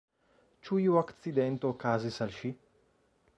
Ĉu 0.67 0.79
iu 0.85 0.97
akcidento 1.01 1.71
okazis 1.75 2.19
al 2.27 2.35
ŝi? 2.39 2.53